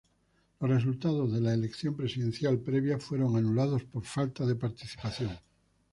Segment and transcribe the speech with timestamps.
[0.59, 5.37] Los resultados de la elección presidencial previa fueron anulados por falta de participación.